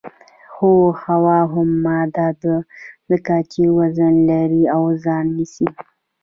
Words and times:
هو 0.55 0.75
هوا 1.03 1.39
هم 1.53 1.69
ماده 1.85 2.27
ده 2.41 2.55
ځکه 3.09 3.35
چې 3.51 3.61
وزن 3.77 4.13
لري 4.29 4.63
او 4.75 4.83
ځای 5.03 5.23
نیسي 5.35 5.67